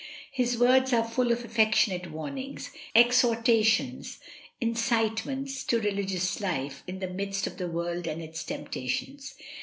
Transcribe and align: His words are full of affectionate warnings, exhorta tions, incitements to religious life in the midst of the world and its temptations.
His 0.31 0.57
words 0.57 0.93
are 0.93 1.07
full 1.07 1.31
of 1.31 1.45
affectionate 1.45 2.09
warnings, 2.09 2.71
exhorta 2.95 3.63
tions, 3.63 4.17
incitements 4.59 5.63
to 5.65 5.79
religious 5.79 6.41
life 6.41 6.81
in 6.87 6.97
the 6.97 7.07
midst 7.07 7.45
of 7.45 7.57
the 7.57 7.67
world 7.67 8.07
and 8.07 8.19
its 8.19 8.43
temptations. 8.43 9.35